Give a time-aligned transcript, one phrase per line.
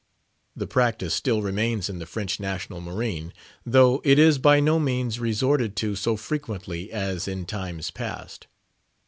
[0.55, 3.33] The practice still remains in the French national marine,
[3.67, 8.47] though it is by no means resorted to so frequently as in times past.